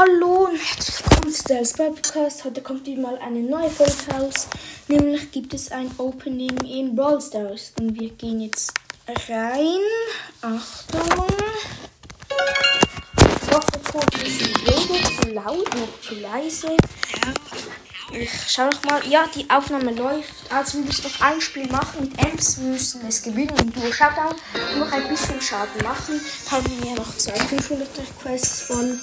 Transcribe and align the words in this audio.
Hallo 0.00 0.46
und 0.46 0.56
herzlich 0.56 1.04
willkommen 1.04 1.30
zu 1.30 1.44
der 1.44 1.90
Podcast. 1.92 2.44
Heute 2.46 2.62
kommt 2.62 2.86
wieder 2.86 3.02
mal 3.02 3.18
eine 3.18 3.40
neue 3.40 3.68
Folge 3.68 3.92
raus. 4.10 4.48
Nämlich 4.88 5.30
gibt 5.30 5.52
es 5.52 5.70
ein 5.70 5.90
Opening 5.98 6.56
in 6.64 6.96
Brawl 6.96 7.20
Stars. 7.20 7.74
Und 7.78 8.00
wir 8.00 8.08
gehen 8.08 8.40
jetzt 8.40 8.72
rein. 9.28 9.80
Achtung. 10.40 11.26
Ton 13.90 14.02
ist 14.24 14.40
weder 14.40 15.22
zu 15.22 15.30
laut 15.30 15.74
noch 15.74 16.00
zu 16.00 16.14
leise. 16.14 16.76
Ich 18.12 18.30
schau 18.48 18.66
noch 18.66 18.84
mal. 18.84 19.06
Ja, 19.08 19.28
die 19.34 19.48
Aufnahme 19.50 19.92
läuft. 19.92 20.32
Also 20.48 20.78
wir 20.78 20.86
müssen 20.86 21.04
noch 21.04 21.20
ein 21.20 21.40
Spiel 21.40 21.66
machen 21.68 22.02
mit 22.02 22.18
Ems. 22.24 22.56
Müssen 22.58 23.06
es 23.06 23.22
gewinnen 23.22 23.50
und 23.50 23.74
Duo 23.74 23.90
Shutdown. 23.92 24.34
Noch 24.78 24.92
ein 24.92 25.08
bisschen 25.08 25.40
Schaden 25.40 25.82
machen. 25.82 26.20
Haben 26.50 26.82
wir 26.82 26.94
noch 26.94 27.16
zwei 27.16 27.34
500 27.34 27.88
Requests 27.98 28.62
von. 28.62 29.00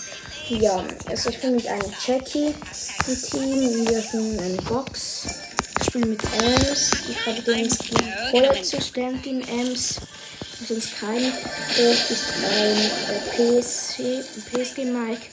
Ja, 0.49 0.83
also 1.07 1.29
ich 1.29 1.41
bin 1.41 1.55
mit 1.55 1.67
einem 1.67 1.93
Jackie 2.05 2.53
im 3.07 3.21
Team. 3.21 3.87
Wir 3.87 3.99
öffnen 3.99 4.39
eine 4.39 4.61
Box. 4.61 5.27
Ich 5.79 5.85
spiele 5.87 6.05
mit 6.05 6.23
Ems. 6.23 6.91
Ich 7.09 7.25
habe 7.27 7.41
den 7.41 7.69
Skin 7.69 8.13
Vollassistentin 8.31 9.41
Ems. 9.47 9.99
Sonst 10.65 10.99
keinen. 10.99 11.31
Dort 11.77 12.09
ist 12.09 12.25
ein 12.43 12.77
äh, 12.77 13.61
PSG, 13.61 14.23
PSG 14.51 14.85
Mike. 14.85 15.27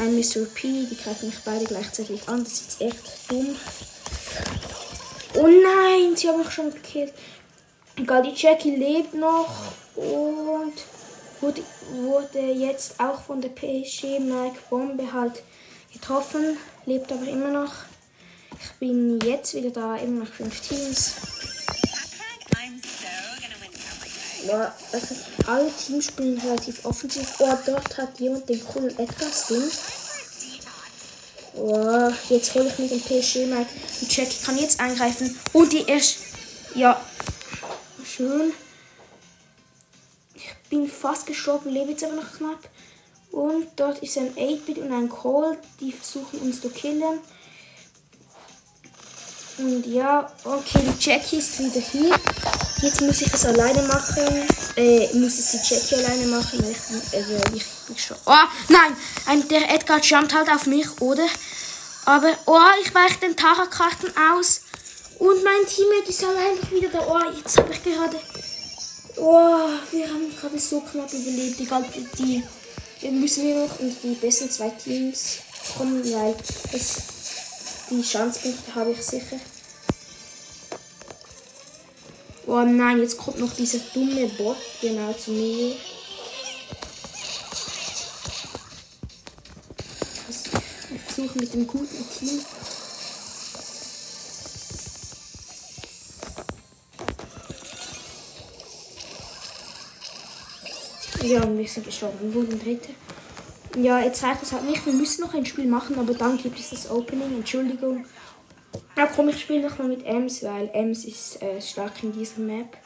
Ein 0.00 0.16
Mr. 0.16 0.44
P. 0.54 0.86
Die 0.90 0.96
greifen 0.96 1.28
mich 1.28 1.38
beide 1.44 1.64
gleichzeitig 1.64 2.28
an. 2.28 2.44
Das 2.44 2.52
ist 2.52 2.80
echt 2.80 3.30
dumm. 3.30 3.56
Oh 5.34 5.46
nein, 5.46 6.16
sie 6.16 6.28
haben 6.28 6.38
mich 6.38 6.50
schon 6.50 6.72
gekillt. 6.72 7.12
Egal, 7.96 8.22
die 8.22 8.34
Jackie 8.34 8.76
lebt 8.76 9.14
noch 9.14 9.72
und 9.94 10.74
wurde, 11.40 11.62
wurde 11.92 12.40
jetzt 12.40 13.00
auch 13.00 13.22
von 13.22 13.40
der 13.40 13.48
PSG 13.50 14.18
Mike 14.20 14.58
Bombe 14.68 15.12
halt 15.12 15.42
getroffen, 15.92 16.58
lebt 16.84 17.10
aber 17.10 17.26
immer 17.26 17.50
noch. 17.50 17.72
Ich 18.60 18.70
bin 18.78 19.18
jetzt 19.20 19.54
wieder 19.54 19.70
da, 19.70 19.96
immer 19.96 20.24
noch 20.24 20.32
fünf 20.32 20.60
Teams. 20.60 21.14
Ja, 24.46 24.74
also 24.92 25.14
alle 25.46 25.70
Teams 25.72 26.06
spielen 26.06 26.38
relativ 26.38 26.84
offensiv. 26.84 27.34
Oh, 27.38 27.52
dort 27.64 27.96
hat 27.96 28.18
jemand 28.20 28.48
den 28.48 28.64
coolen 28.64 28.98
etwas 28.98 29.46
Ding. 29.48 29.70
Oh, 31.54 32.10
jetzt 32.28 32.54
hole 32.54 32.68
ich 32.68 32.78
mir 32.78 32.88
den 32.88 33.00
PSG 33.00 33.46
Mike. 33.46 33.70
Die 34.00 34.06
Jackie 34.08 34.44
kann 34.44 34.58
jetzt 34.58 34.78
eingreifen. 34.78 35.38
Und 35.52 35.72
die 35.72 35.84
erst. 35.86 36.18
Ja. 36.74 37.00
Schön 38.04 38.52
bin 40.70 40.88
fast 40.88 41.26
gestorben, 41.26 41.70
lebe 41.70 41.92
jetzt 41.92 42.04
aber 42.04 42.14
noch 42.14 42.32
knapp. 42.32 42.68
Und 43.30 43.68
dort 43.76 43.98
ist 44.02 44.16
ein 44.18 44.34
8-Bit 44.34 44.78
und 44.78 44.92
ein 44.92 45.08
Call, 45.08 45.58
die 45.80 45.92
versuchen 45.92 46.40
uns 46.40 46.60
zu 46.60 46.70
killen. 46.70 47.20
Und 49.58 49.86
ja, 49.86 50.30
okay, 50.44 50.80
die 50.82 51.04
Jackie 51.04 51.36
ist 51.36 51.58
wieder 51.58 51.80
hier. 51.80 52.18
Jetzt 52.82 53.00
muss 53.00 53.22
ich 53.22 53.32
es 53.32 53.44
alleine 53.46 53.82
machen. 53.82 54.46
Äh, 54.76 55.08
muss 55.14 55.38
es 55.38 55.50
die 55.52 55.74
Jackie 55.74 55.94
alleine 55.94 56.26
machen, 56.26 56.62
ich, 56.70 57.14
äh, 57.14 57.24
weil 57.28 57.56
ich 57.56 57.64
gestorben 57.94 58.22
Oh, 58.26 58.48
nein! 58.68 58.96
Ein, 59.26 59.48
der 59.48 59.74
Edgar 59.74 60.00
jumpt 60.00 60.34
halt 60.34 60.50
auf 60.50 60.66
mich, 60.66 61.00
oder? 61.00 61.26
Aber, 62.04 62.32
oh, 62.44 62.60
ich 62.82 62.94
weiche 62.94 63.18
den 63.20 63.36
Tara-Karten 63.36 64.12
aus. 64.32 64.60
Und 65.18 65.42
mein 65.42 65.66
Teammate 65.66 66.10
ist 66.10 66.22
allein 66.22 66.58
wieder 66.70 66.90
da. 66.90 67.06
Oh, 67.08 67.32
jetzt 67.34 67.56
habe 67.56 67.72
ich 67.72 67.82
gerade 67.82 68.20
Oh, 69.18 69.70
wir 69.92 70.08
haben 70.08 70.30
gerade 70.38 70.58
so 70.58 70.80
knapp 70.80 71.10
überlebt. 71.10 71.58
Egal, 71.58 71.84
die, 72.18 72.42
die 73.00 73.10
müssen 73.10 73.44
wir 73.44 73.66
noch 73.66 73.80
in 73.80 73.96
die 74.02 74.14
besten 74.14 74.50
zwei 74.50 74.68
Teams 74.68 75.38
kommen, 75.76 76.04
weil 76.04 76.36
das, 76.70 76.96
die 77.90 78.02
Chancepunkte 78.02 78.74
habe 78.74 78.90
ich 78.90 79.02
sicher. 79.02 79.40
Oh 82.46 82.62
nein, 82.62 83.00
jetzt 83.00 83.18
kommt 83.18 83.40
noch 83.40 83.52
dieser 83.52 83.80
dumme 83.92 84.28
Bot 84.38 84.56
genau 84.80 85.12
zu 85.12 85.32
mir. 85.32 85.74
Ich 90.94 91.00
versuche 91.02 91.38
mit 91.40 91.52
dem 91.52 91.66
guten 91.66 92.08
Team 92.16 92.40
Ja, 101.26 101.42
wir 101.58 101.66
sind 101.66 101.84
gestorben. 101.84 102.18
Wir 102.20 102.34
wurden 102.34 102.60
Dritte. 102.60 102.90
Ja, 103.76 103.98
jetzt 103.98 104.22
reicht 104.22 104.44
es 104.44 104.52
halt 104.52 104.64
nicht. 104.64 104.86
Wir 104.86 104.92
müssen 104.92 105.22
noch 105.22 105.34
ein 105.34 105.44
Spiel 105.44 105.66
machen, 105.66 105.98
aber 105.98 106.14
dann 106.14 106.38
gibt 106.38 106.56
es 106.60 106.70
das 106.70 106.88
Opening. 106.88 107.38
Entschuldigung. 107.38 108.04
Ja, 108.96 109.06
komm, 109.06 109.28
ich 109.28 109.42
spiele 109.42 109.68
noch 109.68 109.76
mal 109.78 109.88
mit 109.88 110.06
Ems, 110.06 110.42
weil 110.42 110.70
Ems 110.72 111.04
ist 111.04 111.42
äh, 111.42 111.60
stark 111.60 112.02
in 112.02 112.12
dieser 112.12 112.40
Map. 112.40 112.78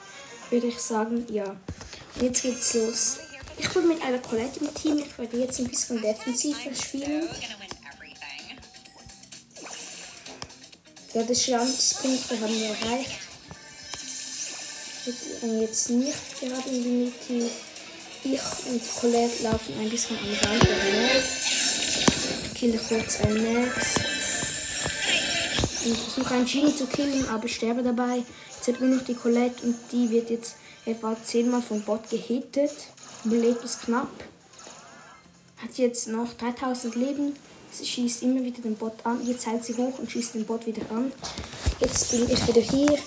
Würde 0.50 0.66
ich 0.66 0.78
sagen, 0.81 1.25
ja. 1.31 1.44
Und 1.44 2.22
jetzt 2.22 2.43
geht's 2.43 2.75
los. 2.75 3.19
Ich 3.56 3.69
bin 3.69 3.87
mit 3.87 4.03
einer 4.03 4.19
Colette 4.19 4.59
im 4.59 4.75
Team. 4.75 4.98
Ich 4.98 5.16
werde 5.16 5.38
jetzt 5.38 5.60
ein 5.60 5.69
bisschen 5.69 6.03
defensiver 6.03 6.75
spielen. 6.75 7.28
Ja, 11.15 11.22
das 11.22 11.44
Schanzpunkte 11.44 12.41
haben 12.41 12.54
wir 12.54 12.69
erreicht. 12.71 13.21
Jetzt 15.60 15.91
nicht 15.91 16.41
gerade 16.41 16.69
in 16.71 16.82
die 16.82 16.88
Mitte 16.88 17.50
ich 18.22 18.41
und 18.66 18.82
Colette 19.00 19.42
laufen 19.44 19.75
ein 19.81 19.88
bisschen 19.88 20.19
am 20.19 20.50
Rand 20.50 20.62
Map. 20.62 21.25
Kille 22.54 22.78
kurz 22.78 23.21
ein 23.21 23.65
Max. 23.65 24.09
Und 25.84 25.96
versuche 25.96 26.34
einen 26.34 26.46
Genie 26.46 26.74
zu 26.74 26.86
killen, 26.86 27.28
aber 27.28 27.48
sterbe 27.48 27.82
dabei. 27.82 28.22
Jetzt 28.54 28.68
hat 28.68 28.80
nur 28.80 28.96
noch 28.96 29.04
die 29.04 29.14
Colette 29.14 29.64
und 29.64 29.76
die 29.92 30.10
wird 30.10 30.28
jetzt 30.28 30.56
etwa 30.84 31.16
zehnmal 31.24 31.62
vom 31.62 31.80
Bot 31.82 32.10
gehittet. 32.10 32.72
Überlebt 33.24 33.64
es 33.64 33.80
knapp. 33.80 34.10
Hat 35.56 35.76
jetzt 35.76 36.08
noch 36.08 36.32
3000 36.34 36.94
Leben. 36.96 37.36
Sie 37.72 37.86
schießt 37.86 38.22
immer 38.22 38.42
wieder 38.42 38.60
den 38.60 38.76
Bot 38.76 38.94
an. 39.04 39.26
Jetzt 39.26 39.46
hält 39.46 39.64
sie 39.64 39.74
hoch 39.74 39.98
und 39.98 40.10
schießt 40.10 40.34
den 40.34 40.44
Bot 40.44 40.66
wieder 40.66 40.82
an. 40.91 41.12
Jetzt 41.80 42.10
bin 42.10 42.28
ich 42.30 42.47
wieder 42.47 42.60
hier. 42.60 42.98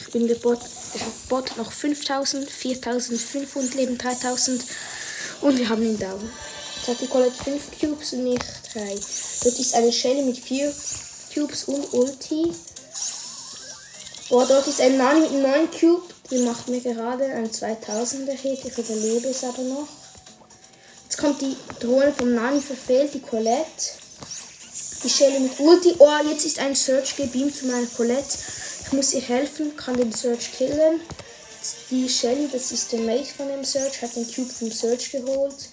Ich 0.00 0.10
bin 0.12 0.26
der 0.26 0.36
Bot. 0.36 0.60
Der 0.94 1.00
Bot 1.28 1.54
noch 1.58 1.70
5000, 1.70 2.48
4500 2.48 3.74
Leben, 3.74 3.98
3000. 3.98 4.64
Und 5.42 5.58
wir 5.58 5.68
haben 5.68 5.82
ihn 5.82 5.98
down. 5.98 6.30
Hat 6.88 7.00
die 7.02 7.06
Colette 7.06 7.44
5 7.44 7.78
Cubes 7.78 8.14
und 8.14 8.24
nicht 8.24 8.42
3. 8.72 8.80
Dort 9.44 9.58
ist 9.58 9.74
eine 9.74 9.92
Shelly 9.92 10.22
mit 10.22 10.38
4 10.38 10.74
Cubes 11.34 11.64
und 11.64 11.92
Ulti. 11.92 12.50
Boah, 14.30 14.46
dort 14.46 14.66
ist 14.66 14.80
ein 14.80 14.96
Nani 14.96 15.20
mit 15.20 15.32
9 15.32 15.70
Cubes. 15.70 16.14
Die 16.30 16.38
macht 16.38 16.66
mir 16.68 16.80
gerade 16.80 17.24
ein 17.24 17.50
2000er 17.50 18.32
Hit. 18.32 18.64
Ich 18.64 18.78
überlebe 18.78 19.28
es 19.28 19.44
aber 19.44 19.62
noch. 19.64 19.86
Jetzt 21.04 21.18
kommt 21.18 21.42
die 21.42 21.56
Drohne 21.78 22.14
vom 22.16 22.34
Nani 22.34 22.62
verfehlt, 22.62 23.12
die 23.12 23.20
Colette. 23.20 23.66
Die 25.04 25.10
Shelly 25.10 25.40
mit 25.40 25.60
Ulti. 25.60 25.94
Oh, 25.98 26.08
jetzt 26.30 26.46
ist 26.46 26.58
ein 26.58 26.74
Search 26.74 27.16
gebeamt 27.16 27.54
zu 27.54 27.66
meiner 27.66 27.86
Colette. 27.86 28.38
Ich 28.86 28.92
muss 28.92 29.12
ihr 29.12 29.20
helfen, 29.20 29.76
kann 29.76 29.98
den 29.98 30.12
Search 30.12 30.52
killen. 30.52 31.02
Die 31.90 32.08
Shelly, 32.08 32.48
das 32.50 32.72
ist 32.72 32.90
der 32.92 33.00
Mate 33.00 33.28
von 33.36 33.48
dem 33.48 33.62
Search, 33.62 34.00
hat 34.00 34.16
den 34.16 34.26
Cube 34.26 34.50
vom 34.50 34.72
Search 34.72 35.12
geholt. 35.12 35.68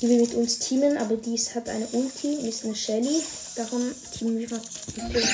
Die 0.00 0.08
will 0.08 0.20
mit 0.20 0.34
uns 0.34 0.58
teamen, 0.58 0.96
aber 0.96 1.16
dies 1.16 1.54
hat 1.54 1.68
eine 1.68 1.86
Ulti 1.88 2.36
und 2.36 2.46
ist 2.46 2.64
eine 2.64 2.74
Shelly. 2.74 3.22
Darum 3.56 3.94
teamen 4.16 4.38
wir 4.38 4.48
mal 4.50 4.60
mit 5.12 5.26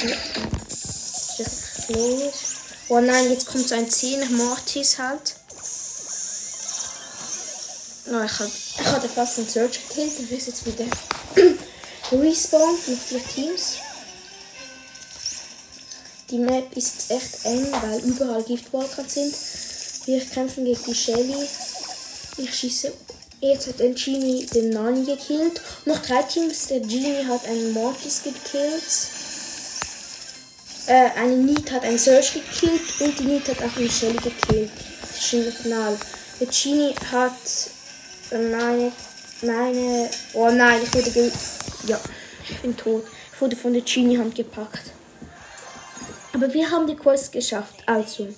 Oh 2.88 3.00
nein, 3.00 3.30
jetzt 3.30 3.46
kommt 3.46 3.68
so 3.68 3.74
ein 3.74 3.88
10 3.88 4.36
Mortis 4.36 4.98
halt. 4.98 5.36
Oh, 8.08 8.22
ich, 8.24 8.38
hab, 8.38 8.46
ich 8.46 8.86
hatte 8.86 9.08
fast 9.08 9.38
den 9.38 9.48
Search 9.48 9.88
gekillt. 9.88 10.12
Der 10.30 10.38
ist 10.38 10.46
jetzt 10.46 10.64
wieder 10.66 10.86
respawned 12.12 12.88
mit 12.88 12.98
vier 12.98 13.24
Teams. 13.24 13.76
Die 16.30 16.38
Map 16.38 16.76
ist 16.76 17.10
echt 17.10 17.44
eng, 17.44 17.66
weil 17.72 18.00
überall 18.00 18.42
Giftwalker 18.42 19.04
sind. 19.08 19.34
Wir 20.06 20.20
kämpfen 20.24 20.64
gegen 20.64 20.84
die 20.84 20.94
Shelly. 20.94 21.48
Ich 22.38 22.54
schieße. 22.54 22.92
Jetzt 23.46 23.68
hat 23.68 23.80
ein 23.80 23.94
Genie 23.94 24.44
den 24.46 24.70
Nani 24.70 25.04
gekillt. 25.04 25.60
Noch 25.84 26.02
drei 26.02 26.22
Teams. 26.22 26.66
Der 26.66 26.80
Genie 26.80 27.24
hat 27.28 27.46
einen 27.46 27.72
Mortis 27.72 28.22
gekillt. 28.24 28.82
Äh, 30.88 31.10
eine 31.16 31.36
Need 31.36 31.70
hat 31.70 31.84
einen 31.84 31.98
Search 31.98 32.34
gekillt 32.34 32.80
und 33.00 33.16
die 33.18 33.24
Need 33.24 33.48
hat 33.48 33.58
auch 33.58 33.76
eine 33.76 33.88
Shelly 33.88 34.16
gekillt. 34.16 34.70
Das 35.00 35.10
ist 35.10 35.28
schon 35.28 35.52
Final. 35.52 35.96
Der 36.40 36.46
Genie 36.48 36.94
hat 37.12 37.32
meine, 38.32 38.92
meine, 39.42 40.10
oh 40.34 40.50
nein, 40.50 40.80
ich 40.82 40.92
wurde 40.92 41.10
ge 41.12 41.30
ja, 41.86 42.00
ich 42.50 42.58
bin 42.58 42.76
tot. 42.76 43.04
Ich 43.32 43.40
wurde 43.40 43.54
von 43.54 43.72
der 43.72 43.82
Genie 43.82 44.18
Hand 44.18 44.34
gepackt. 44.34 44.90
Aber 46.32 46.52
wir 46.52 46.68
haben 46.68 46.88
die 46.88 46.96
Quest 46.96 47.30
geschafft. 47.30 47.76
Also, 47.86 48.28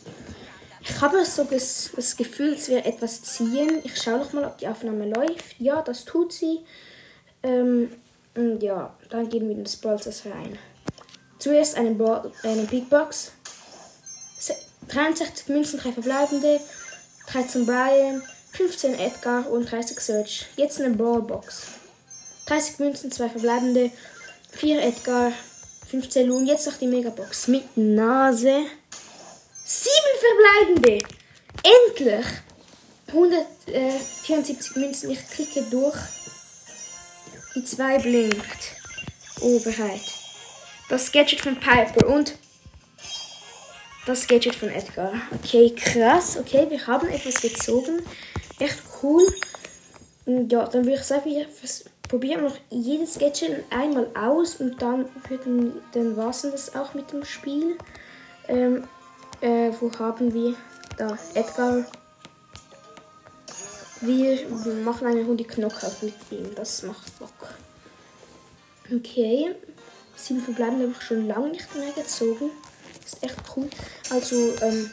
Ich 0.89 1.01
habe 1.01 1.25
so 1.25 1.45
das, 1.45 1.91
das 1.95 2.17
Gefühl, 2.17 2.55
es 2.55 2.69
wird 2.69 2.87
etwas 2.87 3.23
ziehen. 3.23 3.81
Ich 3.85 4.01
schaue 4.01 4.19
noch 4.19 4.33
mal, 4.33 4.45
ob 4.45 4.59
die 4.59 4.69
Aufnahme 4.69 5.09
läuft. 5.09 5.55
Ja, 5.59 5.83
das 5.83 6.05
tut 6.05 6.33
sie. 6.33 6.61
Ähm, 7.43 7.93
und 8.35 8.63
ja, 8.63 8.95
dann 9.11 9.29
gehen 9.29 9.49
wir 9.49 9.57
in 9.57 9.65
das 9.65 9.77
Ballsers 9.77 10.25
rein. 10.27 10.59
Zuerst 11.39 11.77
eine, 11.77 11.91
Ball, 11.91 12.33
eine 12.43 12.63
Big 12.63 12.89
Box. 12.89 13.33
63 14.89 15.49
Münzen, 15.49 15.79
3 15.79 15.93
verbleibende. 15.93 16.61
13 17.31 17.67
Brian, 17.67 18.23
15 18.53 18.95
Edgar 18.99 19.51
und 19.51 19.71
30 19.71 20.01
Search. 20.01 20.47
Jetzt 20.57 20.81
eine 20.81 20.95
Brawlbox. 20.95 21.67
30 22.47 22.79
Münzen, 22.79 23.13
2 23.13 23.29
verbleibende. 23.29 23.91
4 24.53 24.83
Edgar, 24.83 25.33
15 25.89 26.27
Loon. 26.27 26.47
Jetzt 26.47 26.67
noch 26.67 26.79
die 26.79 26.87
Megabox 26.87 27.49
mit 27.49 27.77
Nase. 27.77 28.63
7 29.71 29.93
verbleibende. 30.19 31.07
Endlich. 31.63 32.27
174 33.09 34.77
Münzen. 34.77 35.11
Ich 35.11 35.29
klicke 35.29 35.63
durch. 35.71 35.99
Die 37.55 37.63
2 37.63 37.99
blinkt. 37.99 38.77
Oberheit. 39.43 40.01
Das 40.89 41.13
Gadget 41.13 41.43
von 41.43 41.61
Piper 41.61 42.09
und 42.09 42.39
das 44.07 44.27
Gadget 44.27 44.55
von 44.55 44.71
Edgar. 44.71 45.13
Okay, 45.35 45.75
krass. 45.77 46.39
Okay, 46.39 46.67
wir 46.71 46.87
haben 46.87 47.07
etwas 47.09 47.43
gezogen. 47.43 48.01
Echt 48.59 48.79
cool. 49.03 49.27
Ja, 50.25 50.65
dann 50.65 50.87
würde 50.87 50.95
ich 50.95 51.03
sagen, 51.03 51.27
wir 51.27 51.47
probieren 52.09 52.45
noch 52.45 52.57
jedes 52.71 53.19
Gadget 53.19 53.65
einmal 53.69 54.09
aus 54.17 54.57
und 54.57 54.81
dann, 54.81 55.11
dann 55.93 56.17
war 56.17 56.31
es 56.31 56.41
das 56.41 56.75
auch 56.75 56.95
mit 56.95 57.13
dem 57.13 57.27
Spiel. 57.27 57.77
Ähm, 58.49 58.89
äh, 59.41 59.71
wo 59.81 59.91
haben 59.99 60.33
wir 60.33 60.55
da 60.97 61.19
Edgar? 61.35 61.85
Wir, 64.01 64.65
wir 64.65 64.75
machen 64.85 65.07
eine 65.07 65.25
Runde 65.25 65.45
Knockout 65.45 66.03
mit 66.03 66.15
ihm. 66.31 66.55
Das 66.55 66.83
macht 66.83 67.19
Bock. 67.19 67.49
Okay. 68.93 69.55
Sieben 70.17 70.43
verbleiben 70.43 70.81
habe 70.81 70.93
ich 70.93 71.03
schon 71.03 71.27
lange 71.27 71.51
nicht 71.51 71.75
mehr 71.75 71.93
gezogen. 71.93 72.51
Ist 73.05 73.23
echt 73.23 73.37
cool. 73.57 73.69
Also, 74.11 74.55
ähm. 74.63 74.91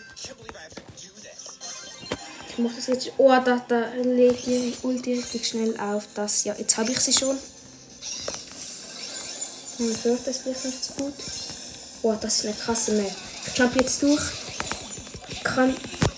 Ich 2.49 2.57
mache 2.57 2.75
das 2.75 2.87
jetzt. 2.87 3.11
Oh, 3.17 3.29
da, 3.29 3.61
da 3.67 3.89
lädt 4.01 4.45
die 4.45 4.73
Ulti 4.83 5.13
richtig 5.15 5.47
schnell 5.47 5.77
auf. 5.79 6.07
Das, 6.15 6.43
ja, 6.43 6.55
jetzt 6.57 6.77
habe 6.77 6.91
ich 6.91 6.99
sie 6.99 7.13
schon. 7.13 7.37
Man 9.77 10.03
hört 10.03 10.25
das 10.25 10.37
vielleicht 10.37 10.65
nicht 10.65 10.83
so 10.83 10.93
gut. 10.93 11.13
Oh, 12.01 12.15
das 12.19 12.39
ist 12.39 12.45
eine 12.45 12.55
krasse 12.55 12.93
Map. 12.93 13.11
Ich 13.47 13.53
klappe 13.53 13.79
jetzt 13.79 14.01
durch. 14.03 14.21
Kann 15.43 15.75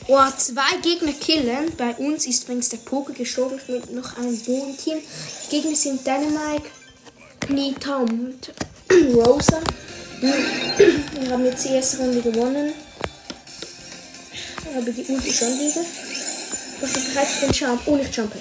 oh, 0.07 0.19
zwei 0.38 0.77
Gegner 0.81 1.13
killen. 1.13 1.75
Bei 1.77 1.94
uns 1.95 2.25
ist 2.25 2.44
übrigens 2.44 2.69
der 2.69 2.77
Poker 2.77 3.13
gestorben 3.13 3.59
mit 3.68 3.94
noch 3.94 4.18
einem 4.18 4.39
Bodenteam. 4.39 5.00
Die 5.45 5.50
Gegner 5.50 5.75
sind 5.75 6.06
Dynamite, 6.06 6.69
Nita 7.50 7.97
und 7.97 8.51
Rosa. 9.13 9.59
Wir 10.19 11.31
haben 11.31 11.45
jetzt 11.45 11.65
die 11.65 11.74
erste 11.74 11.97
Runde 11.97 12.21
gewonnen. 12.21 12.74
Ich 14.69 14.75
habe 14.75 14.91
die 14.91 15.12
Ulti 15.12 15.31
schon 15.31 15.59
wieder. 15.59 15.81
Ich 16.81 16.94
bin 16.94 17.13
bereit 17.13 17.27
für 17.27 17.45
den 17.45 17.53
Jump. 17.53 17.81
Oh, 17.85 17.97
ich 17.97 18.15
jumpe. 18.15 18.38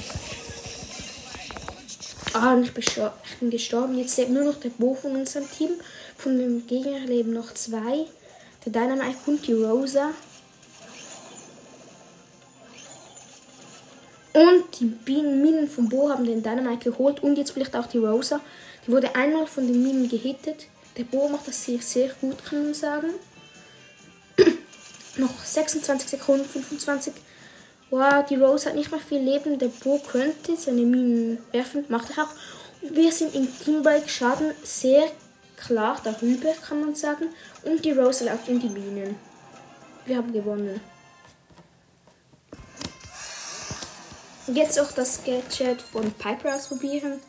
Ah, 2.32 2.58
ich 2.62 2.72
bin, 2.72 2.84
ich 2.84 3.36
bin 3.38 3.50
gestorben. 3.50 3.98
Jetzt 3.98 4.16
lebt 4.18 4.30
nur 4.30 4.44
noch 4.44 4.60
der 4.60 4.70
Bo 4.70 4.94
von 4.94 5.12
unserem 5.12 5.50
Team. 5.50 5.70
Von 6.18 6.38
dem 6.38 6.66
Gegner 6.66 7.00
leben 7.00 7.32
noch 7.32 7.54
zwei. 7.54 8.06
Der 8.66 8.72
Dynamite 8.72 9.16
und 9.26 9.46
die 9.46 9.52
Rosa. 9.52 10.10
Und 14.32 14.64
die 14.80 14.84
Minen 15.12 15.68
vom 15.68 15.88
Bo 15.88 16.10
haben 16.10 16.24
den 16.24 16.42
Dynamite 16.42 16.90
geholt 16.90 17.22
und 17.22 17.38
jetzt 17.38 17.52
vielleicht 17.52 17.76
auch 17.76 17.86
die 17.86 17.98
Rosa. 17.98 18.40
Die 18.84 18.90
wurde 18.90 19.14
einmal 19.14 19.46
von 19.46 19.68
den 19.68 19.82
Minen 19.84 20.08
gehittet. 20.08 20.66
Der 20.96 21.04
Bo 21.04 21.28
macht 21.28 21.46
das 21.46 21.64
sehr, 21.64 21.80
sehr 21.80 22.10
gut, 22.20 22.44
kann 22.44 22.64
man 22.64 22.74
sagen. 22.74 23.10
Noch 25.16 25.44
26 25.44 26.08
Sekunden, 26.10 26.44
25. 26.44 27.14
Wow, 27.90 28.26
die 28.28 28.34
Rose 28.34 28.68
hat 28.68 28.74
nicht 28.74 28.90
mehr 28.90 28.98
viel 28.98 29.20
Leben. 29.20 29.60
Der 29.60 29.68
Bo 29.68 30.00
könnte 30.00 30.56
seine 30.56 30.82
Minen 30.82 31.38
werfen, 31.52 31.84
macht 31.88 32.10
er 32.16 32.24
auch. 32.24 32.30
wir 32.82 33.12
sind 33.12 33.32
im 33.36 33.46
Teambreak 33.60 34.10
Schaden 34.10 34.50
sehr 34.64 35.08
klar 35.56 36.00
darüber, 36.04 36.52
kann 36.52 36.80
man 36.80 36.94
sagen. 36.94 37.28
Und 37.62 37.84
die 37.84 37.92
Rose 37.92 38.24
läuft 38.24 38.48
in 38.48 38.60
die 38.60 38.68
Minen. 38.68 39.16
Wir 40.04 40.18
haben 40.18 40.32
gewonnen. 40.32 40.80
Jetzt 44.46 44.78
auch 44.78 44.92
das 44.92 45.24
Gadget 45.24 45.82
von 45.82 46.12
Piper 46.12 46.54
ausprobieren. 46.54 47.20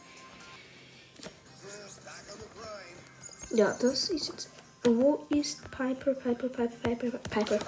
Ja, 3.49 3.75
das 3.79 4.09
ist 4.09 4.27
jetzt. 4.27 4.49
Wo 4.83 5.25
ist 5.29 5.59
Piper, 5.71 6.13
Piper, 6.13 6.47
Piper, 6.47 6.67
Piper, 6.83 7.17
Piper? 7.29 7.59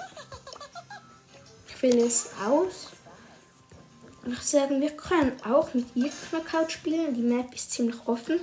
Ich 1.68 1.82
wähle 1.82 2.06
es 2.06 2.28
aus. 2.46 2.88
Ich 4.26 4.42
sagen, 4.42 4.80
wir 4.80 4.90
können 4.90 5.32
auch 5.42 5.74
mit 5.74 5.86
ihr 5.96 6.10
Knockout 6.10 6.70
spielen. 6.70 7.14
Die 7.14 7.22
Map 7.22 7.54
ist 7.54 7.72
ziemlich 7.72 7.96
offen. 8.06 8.40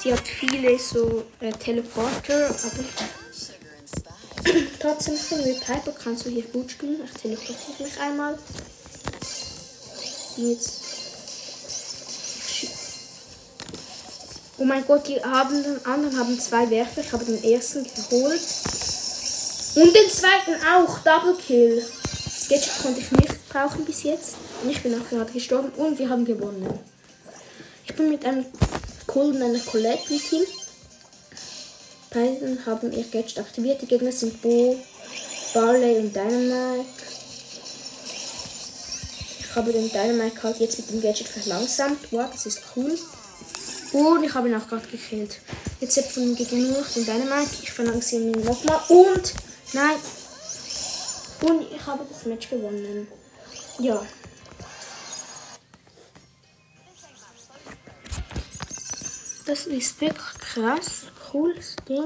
Sie 0.00 0.12
hat 0.12 0.26
viele 0.26 0.78
so 0.78 1.24
äh, 1.40 1.50
Teleporter, 1.52 2.46
aber 2.46 2.84
trotzdem 4.80 5.16
finde 5.16 5.46
wir 5.46 5.54
Piper 5.54 5.92
kannst 5.92 6.24
du 6.24 6.30
hier 6.30 6.44
gut 6.44 6.70
spielen. 6.70 7.00
Ich 7.04 7.20
teleportiere 7.20 7.82
mich 7.82 8.00
einmal 8.00 8.38
jetzt. 10.36 10.82
Oh 14.58 14.64
mein 14.64 14.84
Gott, 14.86 15.06
die 15.06 15.22
haben 15.22 15.62
den 15.62 15.84
anderen 15.86 16.18
haben 16.18 16.38
zwei 16.38 16.68
Werfer. 16.70 17.00
Ich 17.00 17.12
habe 17.12 17.24
den 17.24 17.42
ersten 17.44 17.84
geholt. 17.84 18.40
Und 19.74 19.94
den 19.94 20.10
zweiten 20.10 20.54
auch. 20.74 20.98
Double 21.00 21.36
Kill. 21.36 21.84
Das 22.24 22.48
Gadget 22.48 22.82
konnte 22.82 23.00
ich 23.00 23.10
nicht 23.12 23.48
brauchen 23.48 23.84
bis 23.84 24.02
jetzt. 24.02 24.36
Und 24.62 24.70
ich 24.70 24.82
bin 24.82 25.00
auch 25.00 25.08
gerade 25.08 25.32
gestorben. 25.32 25.70
Und 25.76 25.98
wir 25.98 26.08
haben 26.08 26.24
gewonnen. 26.24 26.66
Ich 27.84 27.94
bin 27.94 28.10
mit 28.10 28.24
einem 28.24 28.46
Cool 29.18 29.34
und 29.34 29.42
einer 29.42 29.58
Colette 29.58 30.14
im 30.14 30.20
Team. 30.20 30.42
Beiden 32.10 32.64
haben 32.64 32.92
ihr 32.92 33.02
Gadget 33.02 33.38
aktiviert. 33.38 33.82
Die 33.82 33.86
Gegner 33.86 34.12
sind 34.12 34.40
Bo, 34.40 34.78
Barley 35.54 35.96
und 35.96 36.14
Dynamite 36.14 36.84
habe 39.58 39.72
den 39.72 39.90
Dynamite 39.90 40.40
halt 40.42 40.60
jetzt 40.60 40.78
mit 40.78 40.90
dem 40.90 41.02
Gadget 41.02 41.26
verlangsamt. 41.26 42.12
Wow, 42.12 42.30
das 42.30 42.46
ist 42.46 42.62
cool. 42.76 42.96
Und 43.92 44.22
ich 44.22 44.32
habe 44.32 44.48
ihn 44.48 44.54
auch 44.54 44.68
gerade 44.68 44.86
gekillt. 44.86 45.40
Jetzt 45.80 45.96
habe 45.96 46.08
von 46.08 46.22
dem 46.22 46.36
Gegner 46.36 46.58
nur 46.58 46.78
noch 46.78 46.88
den 46.88 47.04
Dynamite. 47.04 47.50
Ich 47.62 47.72
verlangsame 47.72 48.26
ihn 48.26 48.44
nochmal. 48.44 48.80
Und, 48.88 49.34
nein. 49.72 49.96
Und 51.42 51.62
ich 51.72 51.84
habe 51.84 52.04
das 52.08 52.24
Match 52.26 52.48
gewonnen. 52.48 53.08
Ja. 53.80 54.00
Das 59.48 59.66
ist 59.66 59.98
wirklich 60.02 60.38
krass. 60.40 61.06
Cooles 61.32 61.74
Ding. 61.88 62.04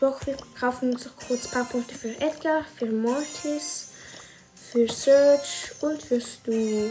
Doch, 0.00 0.26
wir 0.26 0.36
kaufen 0.58 0.90
noch 0.90 1.16
kurz 1.28 1.44
ein 1.44 1.50
paar 1.50 1.64
Punkte 1.64 1.94
für 1.94 2.18
Edgar, 2.18 2.64
für 2.64 2.86
Mortis, 2.86 3.90
für 4.54 4.88
Search 4.88 5.72
und 5.82 6.02
für 6.02 6.18
Stu. 6.18 6.90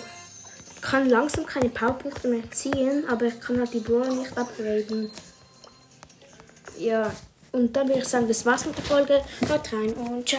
Ich 0.75 0.81
kann 0.81 1.09
langsam 1.09 1.47
keine 1.47 1.69
Powerpunkte 1.69 2.27
mehr 2.27 2.49
ziehen, 2.51 3.07
aber 3.09 3.25
ich 3.25 3.39
kann 3.39 3.57
halt 3.57 3.73
die 3.73 3.79
Brawler 3.79 4.13
nicht 4.13 4.37
upgraden. 4.37 5.11
Ja, 6.77 7.11
und 7.51 7.75
dann 7.75 7.87
würde 7.87 8.01
ich 8.01 8.07
sagen, 8.07 8.27
das 8.27 8.45
war's 8.45 8.65
mit 8.65 8.77
der 8.77 8.85
Folge. 8.85 9.23
Haut 9.49 9.73
rein 9.73 9.93
und 9.93 10.29
ciao. 10.29 10.31